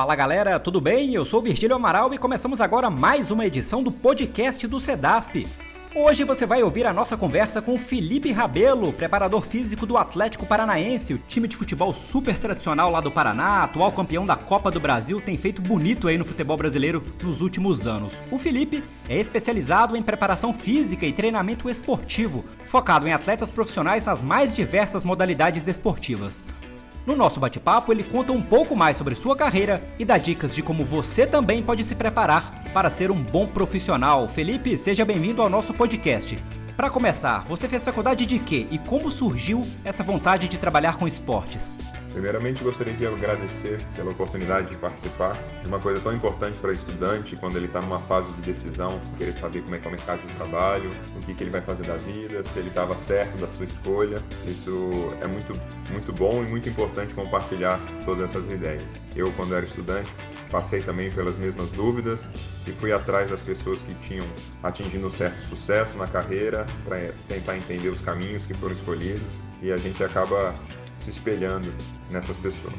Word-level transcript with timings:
Fala 0.00 0.16
galera, 0.16 0.58
tudo 0.58 0.80
bem? 0.80 1.12
Eu 1.12 1.26
sou 1.26 1.42
Virgílio 1.42 1.76
Amaral 1.76 2.14
e 2.14 2.16
começamos 2.16 2.62
agora 2.62 2.88
mais 2.88 3.30
uma 3.30 3.44
edição 3.44 3.82
do 3.82 3.92
podcast 3.92 4.66
do 4.66 4.80
Sedasp. 4.80 5.46
Hoje 5.94 6.24
você 6.24 6.46
vai 6.46 6.62
ouvir 6.62 6.86
a 6.86 6.92
nossa 6.92 7.18
conversa 7.18 7.60
com 7.60 7.78
Felipe 7.78 8.32
Rabelo, 8.32 8.94
preparador 8.94 9.42
físico 9.42 9.84
do 9.84 9.98
Atlético 9.98 10.46
Paranaense, 10.46 11.12
o 11.12 11.18
time 11.18 11.46
de 11.46 11.54
futebol 11.54 11.92
super 11.92 12.38
tradicional 12.38 12.90
lá 12.90 13.02
do 13.02 13.10
Paraná, 13.10 13.62
atual 13.62 13.92
campeão 13.92 14.24
da 14.24 14.36
Copa 14.36 14.70
do 14.70 14.80
Brasil, 14.80 15.20
tem 15.20 15.36
feito 15.36 15.60
bonito 15.60 16.08
aí 16.08 16.16
no 16.16 16.24
futebol 16.24 16.56
brasileiro 16.56 17.04
nos 17.22 17.42
últimos 17.42 17.86
anos. 17.86 18.22
O 18.30 18.38
Felipe 18.38 18.82
é 19.06 19.18
especializado 19.18 19.98
em 19.98 20.02
preparação 20.02 20.54
física 20.54 21.04
e 21.04 21.12
treinamento 21.12 21.68
esportivo, 21.68 22.42
focado 22.64 23.06
em 23.06 23.12
atletas 23.12 23.50
profissionais 23.50 24.06
nas 24.06 24.22
mais 24.22 24.54
diversas 24.54 25.04
modalidades 25.04 25.68
esportivas. 25.68 26.42
No 27.10 27.16
nosso 27.16 27.40
bate-papo, 27.40 27.92
ele 27.92 28.04
conta 28.04 28.30
um 28.32 28.40
pouco 28.40 28.76
mais 28.76 28.96
sobre 28.96 29.16
sua 29.16 29.34
carreira 29.34 29.82
e 29.98 30.04
dá 30.04 30.16
dicas 30.16 30.54
de 30.54 30.62
como 30.62 30.84
você 30.84 31.26
também 31.26 31.60
pode 31.60 31.82
se 31.82 31.96
preparar 31.96 32.62
para 32.72 32.88
ser 32.88 33.10
um 33.10 33.20
bom 33.20 33.44
profissional. 33.48 34.28
Felipe, 34.28 34.78
seja 34.78 35.04
bem-vindo 35.04 35.42
ao 35.42 35.48
nosso 35.48 35.74
podcast. 35.74 36.38
Para 36.76 36.88
começar, 36.88 37.40
você 37.48 37.68
fez 37.68 37.84
faculdade 37.84 38.24
de 38.24 38.38
quê 38.38 38.68
e 38.70 38.78
como 38.78 39.10
surgiu 39.10 39.66
essa 39.84 40.04
vontade 40.04 40.46
de 40.46 40.56
trabalhar 40.56 40.98
com 40.98 41.08
esportes? 41.08 41.80
Primeiramente, 42.12 42.64
gostaria 42.64 42.92
de 42.92 43.06
agradecer 43.06 43.78
pela 43.94 44.10
oportunidade 44.10 44.68
de 44.68 44.76
participar 44.76 45.38
uma 45.66 45.78
coisa 45.78 46.00
tão 46.00 46.12
importante 46.12 46.58
para 46.58 46.72
estudante 46.72 47.36
quando 47.36 47.56
ele 47.56 47.66
está 47.66 47.80
numa 47.80 48.00
fase 48.00 48.32
de 48.34 48.42
decisão, 48.42 49.00
querer 49.16 49.32
saber 49.32 49.62
como 49.62 49.76
é 49.76 49.78
que 49.78 49.86
é 49.86 49.88
o 49.88 49.92
mercado 49.92 50.20
de 50.26 50.34
trabalho, 50.34 50.90
o 51.16 51.20
que, 51.20 51.34
que 51.34 51.44
ele 51.44 51.50
vai 51.50 51.60
fazer 51.60 51.84
da 51.86 51.96
vida, 51.96 52.42
se 52.42 52.58
ele 52.58 52.68
estava 52.68 52.96
certo 52.96 53.38
da 53.38 53.46
sua 53.46 53.64
escolha. 53.64 54.22
Isso 54.44 55.08
é 55.20 55.26
muito, 55.26 55.52
muito 55.90 56.12
bom 56.12 56.44
e 56.44 56.50
muito 56.50 56.68
importante 56.68 57.14
compartilhar 57.14 57.80
todas 58.04 58.30
essas 58.30 58.50
ideias. 58.50 59.00
Eu, 59.14 59.30
quando 59.32 59.54
era 59.54 59.64
estudante, 59.64 60.10
passei 60.50 60.82
também 60.82 61.12
pelas 61.12 61.38
mesmas 61.38 61.70
dúvidas 61.70 62.32
e 62.66 62.72
fui 62.72 62.92
atrás 62.92 63.30
das 63.30 63.40
pessoas 63.40 63.82
que 63.82 63.94
tinham 64.06 64.26
atingido 64.62 65.06
um 65.06 65.10
certo 65.10 65.40
sucesso 65.42 65.96
na 65.96 66.08
carreira 66.08 66.66
para 66.84 67.12
tentar 67.28 67.56
entender 67.56 67.88
os 67.88 68.00
caminhos 68.00 68.44
que 68.44 68.54
foram 68.54 68.74
escolhidos 68.74 69.28
e 69.62 69.70
a 69.70 69.76
gente 69.76 70.02
acaba 70.02 70.54
se 71.00 71.10
espelhando 71.10 71.72
nessas 72.10 72.36
pessoas. 72.36 72.74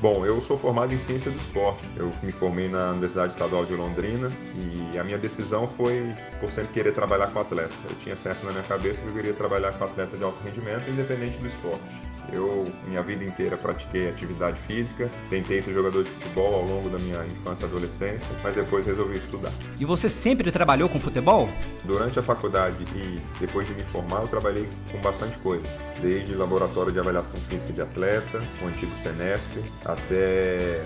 Bom, 0.00 0.24
eu 0.24 0.40
sou 0.40 0.56
formado 0.56 0.94
em 0.94 0.98
ciência 0.98 1.28
do 1.28 1.36
esporte. 1.36 1.84
Eu 1.96 2.12
me 2.22 2.30
formei 2.30 2.68
na 2.68 2.90
Universidade 2.90 3.32
Estadual 3.32 3.64
de 3.64 3.74
Londrina 3.74 4.30
e 4.54 4.96
a 4.96 5.02
minha 5.02 5.18
decisão 5.18 5.66
foi 5.66 6.14
por 6.38 6.52
sempre 6.52 6.72
querer 6.72 6.92
trabalhar 6.92 7.26
com 7.28 7.40
atleta. 7.40 7.74
Eu 7.90 7.96
tinha 7.96 8.14
certo 8.14 8.46
na 8.46 8.52
minha 8.52 8.62
cabeça 8.62 9.02
que 9.02 9.08
eu 9.08 9.12
queria 9.12 9.34
trabalhar 9.34 9.72
com 9.72 9.84
atleta 9.84 10.16
de 10.16 10.22
alto 10.22 10.40
rendimento, 10.44 10.88
independente 10.88 11.36
do 11.38 11.48
esporte. 11.48 12.00
Eu, 12.32 12.70
minha 12.86 13.02
vida 13.02 13.24
inteira, 13.24 13.56
pratiquei 13.56 14.08
atividade 14.08 14.58
física, 14.60 15.10
tentei 15.30 15.62
ser 15.62 15.72
jogador 15.72 16.04
de 16.04 16.10
futebol 16.10 16.54
ao 16.54 16.64
longo 16.64 16.88
da 16.88 16.98
minha 16.98 17.24
infância 17.24 17.64
e 17.64 17.68
adolescência, 17.68 18.28
mas 18.42 18.54
depois 18.54 18.86
resolvi 18.86 19.18
estudar. 19.18 19.52
E 19.78 19.84
você 19.84 20.08
sempre 20.08 20.52
trabalhou 20.52 20.88
com 20.88 21.00
futebol? 21.00 21.48
Durante 21.84 22.18
a 22.18 22.22
faculdade 22.22 22.84
e 22.94 23.20
depois 23.40 23.66
de 23.66 23.74
me 23.74 23.82
formar, 23.84 24.22
eu 24.22 24.28
trabalhei 24.28 24.68
com 24.92 24.98
bastante 24.98 25.38
coisa, 25.38 25.64
desde 26.00 26.34
laboratório 26.34 26.92
de 26.92 26.98
avaliação 26.98 27.36
física 27.36 27.72
de 27.72 27.80
atleta, 27.80 28.40
o 28.62 28.66
antigo 28.66 28.92
Senesp, 28.92 29.50
até 29.84 30.84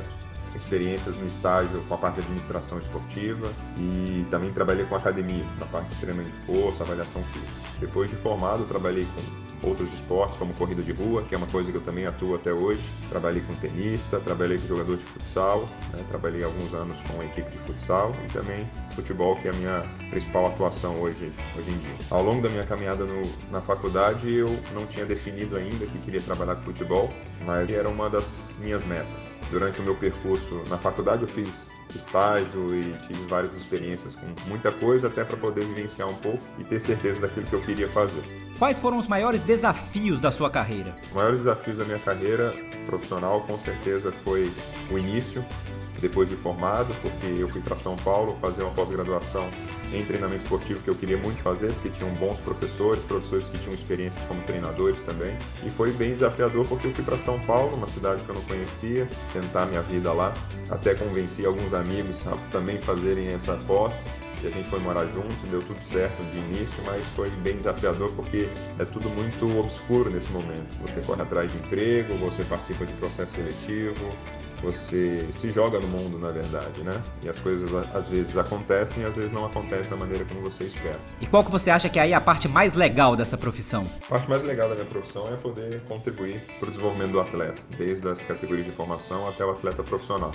experiências 0.57 1.17
no 1.17 1.27
estágio 1.27 1.83
com 1.89 1.95
a 1.95 1.99
parte 1.99 2.17
de 2.17 2.21
administração 2.21 2.79
esportiva 2.79 3.51
e 3.79 4.25
também 4.31 4.53
trabalhei 4.53 4.85
com 4.85 4.95
academia, 4.95 5.45
na 5.59 5.67
parte 5.67 5.89
de 5.89 5.97
treinamento 5.97 6.31
de 6.31 6.47
força, 6.47 6.83
avaliação 6.85 7.23
física. 7.25 7.69
Depois 7.81 8.11
de 8.11 8.17
formado, 8.17 8.65
trabalhei 8.65 9.07
com 9.07 9.52
outros 9.63 9.93
esportes, 9.93 10.39
como 10.39 10.53
corrida 10.55 10.83
de 10.83 10.93
rua, 10.93 11.23
que 11.23 11.35
é 11.35 11.39
uma 11.39 11.47
coisa 11.47 11.71
que 11.71 11.77
eu 11.77 11.83
também 11.83 12.07
atuo 12.07 12.35
até 12.35 12.53
hoje. 12.53 12.83
Trabalhei 13.09 13.43
com 13.43 13.55
tenista, 13.55 14.19
trabalhei 14.21 14.59
com 14.59 14.67
jogador 14.67 14.97
de 14.97 15.05
futsal, 15.05 15.61
né? 15.93 16.05
trabalhei 16.09 16.43
alguns 16.45 16.75
anos 16.75 17.01
com 17.03 17.21
a 17.21 17.25
equipe 17.25 17.51
de 17.51 17.59
futsal 17.59 18.13
e 18.25 18.33
também 18.33 18.69
futebol, 18.95 19.37
que 19.37 19.49
é 19.49 19.51
a 19.51 19.55
minha 19.55 19.85
principal 20.11 20.47
atuação 20.47 21.01
hoje, 21.01 21.33
hoje 21.57 21.71
em 21.71 21.79
dia. 21.79 21.95
Ao 22.11 22.23
longo 22.23 22.43
da 22.43 22.49
minha 22.49 22.65
caminhada 22.65 23.05
no, 23.05 23.23
na 23.51 23.61
faculdade, 23.61 24.33
eu 24.33 24.49
não 24.75 24.87
tinha 24.87 25.07
definido 25.07 25.57
ainda 25.57 25.87
que 25.87 25.99
queria 25.99 26.21
trabalhar 26.21 26.57
com 26.57 26.63
futebol, 26.63 27.13
mas 27.45 27.71
era 27.71 27.89
uma 27.89 28.11
das 28.11 28.51
minhas 28.61 28.85
metas. 28.85 29.39
Durante 29.51 29.81
o 29.81 29.83
meu 29.83 29.95
percurso 29.95 30.63
na 30.69 30.79
faculdade, 30.79 31.23
eu 31.23 31.29
fiz 31.29 31.71
estágio 31.97 32.67
e 32.75 32.97
tive 33.07 33.27
várias 33.29 33.55
experiências 33.55 34.17
com 34.17 34.27
muita 34.49 34.73
coisa 34.73 35.09
até 35.09 35.25
para 35.25 35.37
poder 35.37 35.65
vivenciar 35.65 36.09
um 36.09 36.15
pouco 36.15 36.43
e 36.59 36.65
ter 36.65 36.81
certeza 36.81 37.21
daquilo 37.21 37.47
que 37.47 37.53
eu 37.53 37.63
queria 37.63 37.89
fazer. 37.89 38.23
Quais 38.59 38.79
foram 38.79 38.99
os 38.99 39.09
maiores 39.09 39.43
desafios 39.43 40.21
da 40.21 40.31
sua 40.31 40.51
carreira? 40.51 40.95
Os 41.09 41.13
maiores 41.13 41.39
desafios 41.41 41.79
da 41.79 41.85
minha 41.85 41.99
carreira 41.99 42.53
profissional 42.87 43.41
com 43.43 43.59
certeza 43.59 44.13
foi 44.13 44.51
o 44.91 44.99
início, 44.99 45.45
depois 46.01 46.29
de 46.29 46.37
formado, 46.37 46.93
porque 47.01 47.41
eu 47.41 47.49
fui 47.49 47.61
para 47.61 47.77
São 47.77 47.97
Paulo 47.97 48.37
fazer 48.41 48.63
uma 48.63 48.73
pós-graduação 48.73 49.49
em 49.93 50.05
treinamento 50.05 50.43
esportivo 50.43 50.83
que 50.83 50.91
eu 50.91 50.95
queria 50.95 51.17
muito 51.17 51.41
fazer, 51.43 51.73
porque 51.75 51.91
tinham 51.91 52.13
bons 52.15 52.41
professores, 52.41 53.05
professores 53.05 53.49
que 53.49 53.59
tinham 53.59 53.75
experiência 53.75 54.21
como 54.27 54.43
treinadores 54.43 55.01
também. 55.03 55.37
E 55.65 55.71
foi 55.71 55.93
bem 55.93 56.13
desafiador 56.13 56.67
porque 56.67 56.89
eu 56.89 56.93
fui 56.93 57.05
para 57.05 57.17
São 57.17 57.39
Paulo, 57.41 57.77
uma 57.77 57.87
cidade 57.87 58.23
que 58.25 58.29
eu 58.29 58.35
não 58.35 58.43
conhecia, 58.43 59.09
tentar 59.33 59.67
minha 59.67 59.83
vida 59.83 60.13
lá. 60.13 60.35
Até 60.71 60.95
convenci 60.95 61.47
alguns 61.47 61.73
amigos 61.73 61.82
a 61.83 62.51
também 62.51 62.79
fazerem 62.79 63.29
essa 63.29 63.55
pós 63.67 64.05
e 64.43 64.47
a 64.47 64.51
gente 64.51 64.69
foi 64.69 64.81
morar 64.81 65.07
junto, 65.07 65.47
deu 65.51 65.63
tudo 65.63 65.81
certo 65.81 66.21
de 66.33 66.39
início, 66.39 66.83
mas 66.85 67.05
foi 67.15 67.31
bem 67.43 67.57
desafiador 67.57 68.11
porque 68.13 68.49
é 68.79 68.85
tudo 68.85 69.09
muito 69.11 69.59
obscuro 69.59 70.11
nesse 70.11 70.31
momento. 70.33 70.79
Você 70.81 71.01
corre 71.01 71.23
atrás 71.23 71.51
de 71.51 71.59
emprego, 71.59 72.15
você 72.17 72.43
participa 72.45 72.85
de 72.85 72.93
processo 72.95 73.35
seletivo, 73.35 74.11
você 74.63 75.27
se 75.31 75.51
joga 75.51 75.79
no 75.79 75.87
mundo, 75.89 76.19
na 76.19 76.31
verdade, 76.31 76.83
né? 76.83 77.01
E 77.25 77.29
as 77.29 77.39
coisas 77.39 77.73
às 77.95 78.09
vezes 78.09 78.37
acontecem 78.37 79.03
e 79.03 79.07
às 79.07 79.17
vezes 79.17 79.33
não 79.33 79.45
acontecem 79.45 79.91
da 79.91 79.97
maneira 79.97 80.25
como 80.25 80.41
você 80.41 80.65
espera. 80.65 80.99
E 81.21 81.27
qual 81.27 81.45
que 81.45 81.51
você 81.51 81.71
acha 81.71 81.89
que 81.89 81.99
é 81.99 82.03
aí 82.03 82.15
a 82.15 82.21
parte 82.21 82.49
mais 82.49 82.75
legal 82.75 83.15
dessa 83.15 83.37
profissão? 83.37 83.85
A 84.07 84.09
parte 84.09 84.29
mais 84.29 84.43
legal 84.43 84.69
da 84.69 84.75
minha 84.75 84.87
profissão 84.87 85.33
é 85.33 85.37
poder 85.37 85.83
contribuir 85.83 86.41
para 86.59 86.69
o 86.69 86.71
desenvolvimento 86.71 87.13
do 87.13 87.21
atleta, 87.21 87.63
desde 87.77 88.09
as 88.09 88.25
categorias 88.25 88.67
de 88.67 88.73
formação 88.73 89.29
até 89.29 89.45
o 89.45 89.51
atleta 89.51 89.83
profissional. 89.83 90.33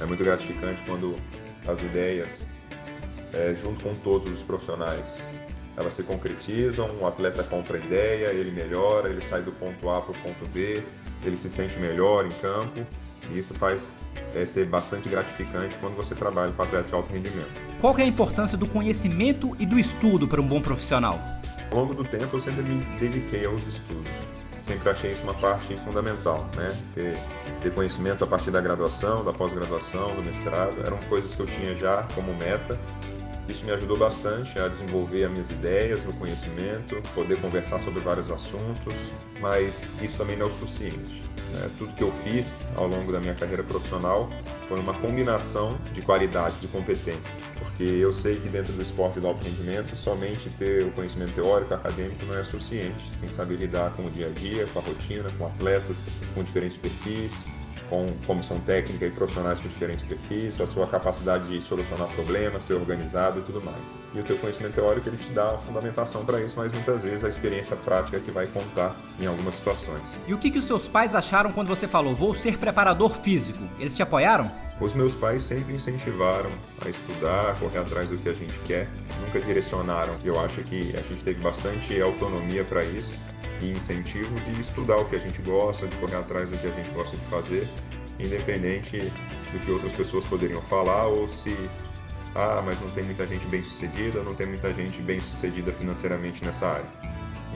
É 0.00 0.06
muito 0.06 0.24
gratificante 0.24 0.80
quando 0.86 1.16
as 1.66 1.82
ideias, 1.82 2.46
é, 3.34 3.54
junto 3.60 3.82
com 3.82 3.94
todos 3.94 4.32
os 4.32 4.42
profissionais, 4.42 5.28
elas 5.76 5.94
se 5.94 6.02
concretizam, 6.02 6.90
o 7.00 7.06
atleta 7.06 7.42
compra 7.42 7.76
a 7.76 7.80
ideia, 7.80 8.26
ele 8.28 8.50
melhora, 8.50 9.08
ele 9.08 9.22
sai 9.22 9.42
do 9.42 9.52
ponto 9.52 9.88
A 9.88 10.00
para 10.00 10.12
o 10.12 10.14
ponto 10.22 10.46
B, 10.48 10.82
ele 11.24 11.36
se 11.36 11.48
sente 11.48 11.78
melhor 11.78 12.26
em 12.26 12.30
campo 12.30 12.84
e 13.30 13.38
isso 13.38 13.52
faz 13.54 13.94
é, 14.34 14.46
ser 14.46 14.66
bastante 14.66 15.08
gratificante 15.08 15.76
quando 15.78 15.96
você 15.96 16.14
trabalha 16.14 16.52
com 16.52 16.62
atleta 16.62 16.88
de 16.88 16.94
alto 16.94 17.12
rendimento. 17.12 17.50
Qual 17.80 17.96
é 17.98 18.02
a 18.02 18.06
importância 18.06 18.56
do 18.56 18.66
conhecimento 18.66 19.54
e 19.58 19.66
do 19.66 19.78
estudo 19.78 20.26
para 20.26 20.40
um 20.40 20.46
bom 20.46 20.60
profissional? 20.60 21.20
Ao 21.70 21.78
longo 21.78 21.94
do 21.94 22.04
tempo 22.04 22.36
eu 22.36 22.40
sempre 22.40 22.62
me 22.62 22.82
dediquei 22.98 23.44
aos 23.44 23.62
estudos. 23.66 24.10
Sempre 24.70 24.90
achei 24.90 25.12
isso 25.12 25.24
uma 25.24 25.34
parte 25.34 25.76
fundamental, 25.78 26.46
né? 26.54 26.68
Ter, 26.94 27.18
ter 27.60 27.74
conhecimento 27.74 28.22
a 28.22 28.26
partir 28.26 28.52
da 28.52 28.60
graduação, 28.60 29.24
da 29.24 29.32
pós-graduação, 29.32 30.14
do 30.14 30.24
mestrado, 30.24 30.76
eram 30.86 30.96
coisas 31.08 31.34
que 31.34 31.40
eu 31.40 31.46
tinha 31.46 31.74
já 31.74 32.06
como 32.14 32.32
meta 32.34 32.78
isso 33.50 33.64
me 33.64 33.72
ajudou 33.72 33.96
bastante 33.96 34.58
a 34.58 34.68
desenvolver 34.68 35.24
as 35.24 35.30
minhas 35.30 35.50
ideias, 35.50 36.02
meu 36.02 36.12
conhecimento, 36.14 37.02
poder 37.14 37.40
conversar 37.40 37.80
sobre 37.80 38.00
vários 38.00 38.30
assuntos, 38.30 38.94
mas 39.40 39.92
isso 40.00 40.16
também 40.16 40.36
não 40.36 40.46
é 40.46 40.48
o 40.48 40.52
suficiente. 40.52 41.22
Né? 41.52 41.70
Tudo 41.78 41.92
que 41.94 42.02
eu 42.02 42.12
fiz 42.22 42.68
ao 42.76 42.86
longo 42.86 43.12
da 43.12 43.20
minha 43.20 43.34
carreira 43.34 43.62
profissional 43.62 44.30
foi 44.68 44.78
uma 44.78 44.94
combinação 44.94 45.76
de 45.92 46.00
qualidades 46.02 46.62
e 46.62 46.68
competências, 46.68 47.22
porque 47.58 47.82
eu 47.82 48.12
sei 48.12 48.36
que 48.36 48.48
dentro 48.48 48.72
do 48.72 48.82
esporte 48.82 49.18
do 49.18 49.26
alto 49.26 49.44
rendimento, 49.44 49.96
somente 49.96 50.48
ter 50.50 50.84
o 50.84 50.90
conhecimento 50.92 51.32
teórico, 51.32 51.74
acadêmico 51.74 52.24
não 52.26 52.38
é 52.38 52.44
suficiente. 52.44 53.02
Você 53.10 53.18
tem 53.18 53.28
que 53.28 53.34
saber 53.34 53.56
lidar 53.56 53.92
com 53.92 54.06
o 54.06 54.10
dia 54.10 54.26
a 54.26 54.30
dia, 54.30 54.66
com 54.72 54.78
a 54.78 54.82
rotina, 54.82 55.30
com 55.36 55.46
atletas 55.46 56.06
com 56.34 56.44
diferentes 56.44 56.76
perfis, 56.76 57.32
com 57.90 58.06
comissão 58.24 58.58
técnica 58.60 59.04
e 59.04 59.10
profissionais 59.10 59.58
com 59.58 59.68
diferentes 59.68 60.04
perfis, 60.04 60.60
a 60.60 60.66
sua 60.66 60.86
capacidade 60.86 61.48
de 61.48 61.60
solucionar 61.60 62.08
problemas, 62.08 62.62
ser 62.62 62.74
organizado 62.74 63.40
e 63.40 63.42
tudo 63.42 63.60
mais. 63.60 63.98
E 64.14 64.20
o 64.20 64.22
teu 64.22 64.38
conhecimento 64.38 64.74
teórico 64.74 65.08
ele 65.08 65.16
te 65.16 65.28
dá 65.30 65.48
a 65.48 65.58
fundamentação 65.58 66.24
para 66.24 66.40
isso, 66.40 66.54
mas 66.56 66.72
muitas 66.72 67.02
vezes 67.02 67.24
a 67.24 67.28
experiência 67.28 67.76
prática 67.76 68.20
que 68.20 68.30
vai 68.30 68.46
contar 68.46 68.94
em 69.20 69.26
algumas 69.26 69.56
situações. 69.56 70.22
E 70.26 70.32
o 70.32 70.38
que, 70.38 70.50
que 70.50 70.58
os 70.58 70.64
seus 70.64 70.88
pais 70.88 71.14
acharam 71.14 71.52
quando 71.52 71.66
você 71.66 71.88
falou, 71.88 72.14
vou 72.14 72.34
ser 72.34 72.56
preparador 72.56 73.10
físico? 73.10 73.58
Eles 73.78 73.96
te 73.96 74.02
apoiaram? 74.02 74.50
Os 74.80 74.94
meus 74.94 75.14
pais 75.14 75.42
sempre 75.42 75.74
incentivaram 75.74 76.48
a 76.82 76.88
estudar, 76.88 77.50
a 77.50 77.54
correr 77.54 77.78
atrás 77.78 78.08
do 78.08 78.16
que 78.16 78.28
a 78.28 78.32
gente 78.32 78.58
quer, 78.60 78.88
nunca 79.20 79.38
direcionaram. 79.40 80.16
Eu 80.24 80.40
acho 80.40 80.62
que 80.62 80.96
a 80.96 81.02
gente 81.02 81.22
teve 81.22 81.42
bastante 81.42 82.00
autonomia 82.00 82.64
para 82.64 82.82
isso 82.82 83.12
e 83.60 83.72
incentivo 83.72 84.34
de 84.40 84.60
estudar 84.60 84.96
o 84.96 85.04
que 85.04 85.16
a 85.16 85.18
gente 85.18 85.40
gosta, 85.42 85.86
de 85.86 85.96
correr 85.96 86.16
atrás 86.16 86.50
do 86.50 86.56
que 86.58 86.66
a 86.66 86.70
gente 86.70 86.90
gosta 86.90 87.16
de 87.16 87.24
fazer, 87.26 87.68
independente 88.18 88.98
do 89.52 89.58
que 89.58 89.70
outras 89.70 89.92
pessoas 89.92 90.24
poderiam 90.24 90.62
falar 90.62 91.06
ou 91.06 91.28
se 91.28 91.54
ah, 92.34 92.62
mas 92.64 92.80
não 92.80 92.90
tem 92.90 93.04
muita 93.04 93.26
gente 93.26 93.44
bem 93.46 93.62
sucedida, 93.62 94.22
não 94.22 94.34
tem 94.34 94.46
muita 94.46 94.72
gente 94.72 95.00
bem 95.02 95.20
sucedida 95.20 95.72
financeiramente 95.72 96.44
nessa 96.44 96.66
área. 96.68 96.86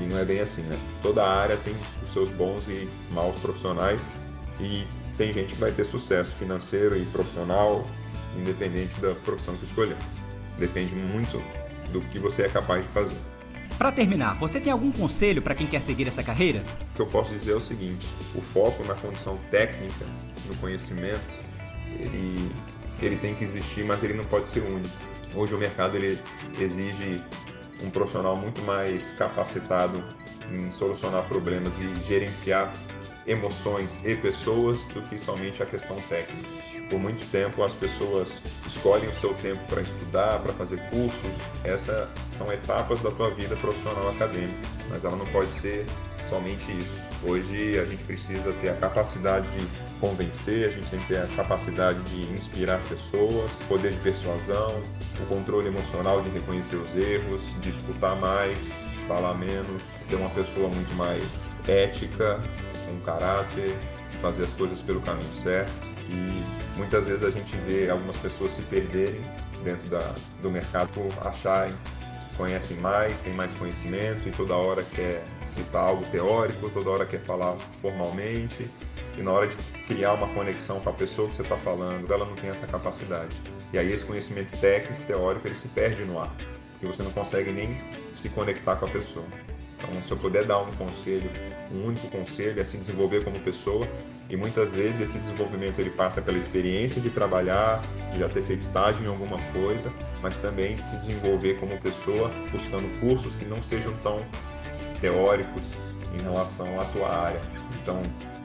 E 0.00 0.02
não 0.02 0.18
é 0.18 0.24
bem 0.24 0.40
assim, 0.40 0.62
né? 0.62 0.76
Toda 1.00 1.24
área 1.24 1.56
tem 1.58 1.74
os 2.02 2.12
seus 2.12 2.30
bons 2.30 2.66
e 2.66 2.88
maus 3.12 3.38
profissionais 3.38 4.12
e 4.58 4.84
tem 5.16 5.32
gente 5.32 5.54
que 5.54 5.60
vai 5.60 5.70
ter 5.70 5.84
sucesso 5.84 6.34
financeiro 6.34 6.96
e 6.96 7.04
profissional, 7.06 7.86
independente 8.36 9.00
da 9.00 9.14
profissão 9.14 9.54
que 9.54 9.64
escolher. 9.64 9.96
Depende 10.58 10.94
muito 10.94 11.40
do 11.92 12.00
que 12.00 12.18
você 12.18 12.42
é 12.42 12.48
capaz 12.48 12.82
de 12.82 12.88
fazer. 12.88 13.16
Para 13.78 13.90
terminar, 13.90 14.34
você 14.38 14.60
tem 14.60 14.72
algum 14.72 14.92
conselho 14.92 15.42
para 15.42 15.54
quem 15.54 15.66
quer 15.66 15.82
seguir 15.82 16.06
essa 16.06 16.22
carreira? 16.22 16.62
O 16.92 16.96
que 16.96 17.02
eu 17.02 17.06
posso 17.06 17.34
dizer 17.34 17.52
é 17.52 17.56
o 17.56 17.60
seguinte: 17.60 18.06
o 18.34 18.40
foco 18.40 18.84
na 18.84 18.94
condição 18.94 19.38
técnica, 19.50 20.06
no 20.46 20.54
conhecimento, 20.56 21.20
ele, 21.98 22.50
ele 23.02 23.16
tem 23.16 23.34
que 23.34 23.42
existir, 23.42 23.84
mas 23.84 24.02
ele 24.02 24.14
não 24.14 24.24
pode 24.24 24.48
ser 24.48 24.60
único. 24.60 24.88
Hoje 25.34 25.54
o 25.54 25.58
mercado 25.58 25.96
ele 25.96 26.18
exige 26.58 27.16
um 27.84 27.90
profissional 27.90 28.36
muito 28.36 28.62
mais 28.62 29.12
capacitado 29.12 30.02
em 30.50 30.70
solucionar 30.70 31.24
problemas 31.24 31.72
e 31.78 32.06
gerenciar 32.06 32.72
emoções 33.26 33.98
e 34.04 34.14
pessoas 34.16 34.84
do 34.86 35.02
que 35.02 35.18
somente 35.18 35.62
a 35.62 35.66
questão 35.66 35.96
técnica. 36.08 36.48
Por 36.90 36.98
muito 36.98 37.24
tempo 37.30 37.62
as 37.62 37.72
pessoas 37.72 38.42
escolhem 38.66 39.08
o 39.08 39.14
seu 39.14 39.32
tempo 39.34 39.60
para 39.68 39.80
estudar, 39.80 40.40
para 40.40 40.52
fazer 40.52 40.80
cursos. 40.90 41.36
Essas 41.64 42.08
são 42.30 42.52
etapas 42.52 43.02
da 43.02 43.10
tua 43.10 43.30
vida 43.30 43.56
profissional 43.56 44.10
acadêmica, 44.10 44.68
mas 44.90 45.04
ela 45.04 45.16
não 45.16 45.26
pode 45.26 45.52
ser 45.52 45.86
somente 46.28 46.72
isso. 46.72 47.02
Hoje 47.26 47.78
a 47.78 47.84
gente 47.86 48.04
precisa 48.04 48.52
ter 48.54 48.70
a 48.70 48.74
capacidade 48.74 49.50
de 49.50 49.66
convencer, 50.00 50.68
a 50.68 50.72
gente 50.72 50.86
tem 50.88 51.00
que 51.00 51.08
ter 51.08 51.18
a 51.18 51.26
capacidade 51.28 51.98
de 52.04 52.32
inspirar 52.32 52.82
pessoas, 52.82 53.50
poder 53.68 53.92
de 53.92 54.00
persuasão, 54.00 54.82
o 55.20 55.26
controle 55.26 55.68
emocional 55.68 56.20
de 56.20 56.30
reconhecer 56.30 56.76
os 56.76 56.94
erros, 56.94 57.42
de 57.60 57.70
escutar 57.70 58.14
mais, 58.16 58.58
falar 59.08 59.34
menos, 59.34 59.82
ser 60.00 60.16
uma 60.16 60.30
pessoa 60.30 60.68
muito 60.68 60.94
mais 60.96 61.44
ética, 61.66 62.40
com 62.86 63.00
caráter, 63.00 63.74
fazer 64.20 64.44
as 64.44 64.50
coisas 64.52 64.82
pelo 64.82 65.00
caminho 65.00 65.32
certo. 65.32 65.72
E 66.10 66.78
muitas 66.78 67.06
vezes 67.06 67.24
a 67.24 67.30
gente 67.30 67.56
vê 67.66 67.88
algumas 67.88 68.16
pessoas 68.18 68.52
se 68.52 68.62
perderem 68.62 69.20
dentro 69.62 69.88
da, 69.88 70.14
do 70.42 70.50
mercado 70.50 70.88
por 70.88 71.26
acharem 71.26 71.74
conhecem 72.34 72.76
mais, 72.78 73.20
têm 73.20 73.32
mais 73.32 73.52
conhecimento 73.54 74.28
e 74.28 74.32
toda 74.32 74.54
hora 74.54 74.82
quer 74.82 75.22
citar 75.44 75.88
algo 75.88 76.06
teórico, 76.08 76.68
toda 76.70 76.90
hora 76.90 77.06
quer 77.06 77.20
falar 77.20 77.56
formalmente 77.80 78.70
e 79.16 79.22
na 79.22 79.32
hora 79.32 79.46
de 79.46 79.56
criar 79.86 80.14
uma 80.14 80.28
conexão 80.28 80.80
com 80.80 80.90
a 80.90 80.92
pessoa 80.92 81.28
que 81.28 81.36
você 81.36 81.42
está 81.42 81.56
falando, 81.56 82.12
ela 82.12 82.24
não 82.24 82.34
tem 82.34 82.50
essa 82.50 82.66
capacidade. 82.66 83.34
E 83.72 83.78
aí 83.78 83.92
esse 83.92 84.04
conhecimento 84.04 84.56
técnico, 84.58 85.00
teórico, 85.06 85.46
ele 85.46 85.54
se 85.54 85.68
perde 85.68 86.04
no 86.04 86.18
ar, 86.18 86.32
porque 86.72 86.86
você 86.86 87.02
não 87.02 87.12
consegue 87.12 87.52
nem 87.52 87.80
se 88.12 88.28
conectar 88.28 88.76
com 88.76 88.86
a 88.86 88.88
pessoa. 88.88 89.26
Então, 89.78 90.02
se 90.02 90.10
eu 90.10 90.16
puder 90.16 90.44
dar 90.44 90.60
um 90.60 90.72
conselho, 90.76 91.30
um 91.72 91.86
único 91.86 92.08
conselho, 92.08 92.60
é 92.60 92.64
se 92.64 92.76
desenvolver 92.76 93.22
como 93.22 93.38
pessoa. 93.40 93.86
E 94.30 94.36
muitas 94.36 94.74
vezes 94.74 95.00
esse 95.00 95.18
desenvolvimento 95.18 95.78
ele 95.78 95.90
passa 95.90 96.22
pela 96.22 96.38
experiência 96.38 97.00
de 97.00 97.10
trabalhar, 97.10 97.82
de 98.12 98.18
já 98.18 98.28
ter 98.28 98.42
feito 98.42 98.62
estágio 98.62 99.04
em 99.04 99.08
alguma 99.08 99.38
coisa, 99.52 99.92
mas 100.22 100.38
também 100.38 100.76
de 100.76 100.82
se 100.82 100.96
desenvolver 100.96 101.58
como 101.58 101.76
pessoa, 101.78 102.30
buscando 102.50 102.88
cursos 103.00 103.34
que 103.34 103.44
não 103.44 103.62
sejam 103.62 103.92
tão 104.02 104.18
teóricos 105.00 105.74
em 106.18 106.22
relação 106.22 106.80
à 106.80 106.84
tua 106.86 107.14
área. 107.14 107.40
Então, 107.82 108.00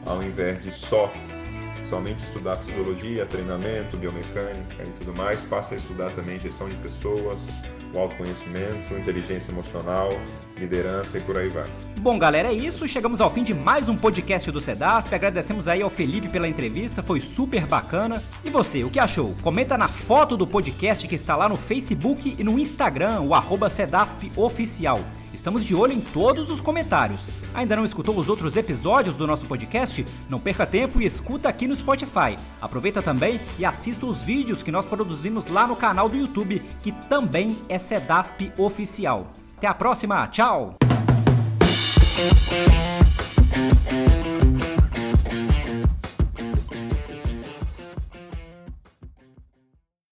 ao 0.06 0.22
invés 0.22 0.62
de 0.62 0.72
só 0.72 1.12
somente 1.84 2.24
estudar 2.24 2.58
fisiologia, 2.58 3.26
treinamento, 3.26 3.98
biomecânica 3.98 4.84
e 4.84 4.92
tudo 5.00 5.16
mais, 5.18 5.44
passe 5.44 5.74
a 5.74 5.78
estudar 5.78 6.12
também 6.12 6.40
gestão 6.40 6.68
de 6.70 6.76
pessoas, 6.78 7.48
o 7.94 8.00
autoconhecimento, 8.00 8.94
inteligência 8.94 9.52
emocional, 9.52 10.10
liderança 10.58 11.18
e 11.18 11.22
por 11.22 11.38
aí 11.38 11.50
vai. 11.50 11.66
Bom, 12.00 12.18
galera, 12.18 12.50
é 12.50 12.54
isso. 12.54 12.88
Chegamos 12.88 13.20
ao 13.20 13.32
fim 13.32 13.44
de 13.44 13.54
mais 13.54 13.90
um 13.90 13.96
podcast 13.96 14.52
do 14.52 14.62
Sedasp. 14.62 15.14
Agradecemos 15.14 15.68
aí 15.68 15.82
ao 15.82 15.90
Felipe 15.90 16.30
pela 16.30 16.48
entrevista, 16.48 17.02
foi 17.02 17.20
super 17.20 17.66
bacana. 17.66 18.22
E 18.44 18.50
você, 18.50 18.84
o 18.84 18.90
que 18.90 19.00
achou? 19.00 19.36
Comenta 19.42 19.78
na 19.78 19.88
foto 19.88 20.38
do 20.38 20.46
podcast 20.46 21.08
que 21.08 21.16
está 21.16 21.36
lá 21.36 21.50
no 21.50 21.58
Facebook 21.58 22.36
e 22.38 22.44
no 22.44 22.60
Instagram, 22.60 23.22
o 23.22 23.34
arroba 23.34 23.70
Sedasp 23.70 24.32
Oficial. 24.36 25.02
Estamos 25.34 25.66
de 25.66 25.76
olho 25.76 25.94
em 25.94 26.02
todos 26.02 26.50
os 26.50 26.62
comentários. 26.62 27.22
Ainda 27.54 27.76
não 27.76 27.86
escutou 27.86 28.18
os 28.18 28.30
outros 28.30 28.56
episódios 28.56 29.18
do 29.18 29.28
nosso 29.28 29.46
podcast? 29.46 30.06
Não 30.30 30.40
perca 30.40 30.66
tempo 30.66 31.02
e 31.02 31.06
escuta 31.06 31.50
aqui 31.50 31.68
no 31.68 31.76
Spotify. 31.76 32.36
Aproveita 32.62 33.02
também 33.02 33.40
e 33.58 33.66
assista 33.66 34.06
os 34.06 34.22
vídeos 34.22 34.64
que 34.64 34.72
nós 34.72 34.86
produzimos 34.86 35.48
lá 35.48 35.68
no 35.68 35.76
canal 35.76 36.10
do 36.10 36.18
YouTube, 36.18 36.62
que 36.82 36.92
também 36.92 37.58
é 37.68 37.78
Sedasp 37.80 38.52
Oficial. 38.58 39.32
Até 39.58 39.68
a 39.68 39.74
próxima, 39.74 40.28
tchau! 40.28 40.78